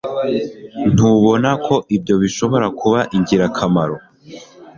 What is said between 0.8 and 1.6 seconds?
Ntubona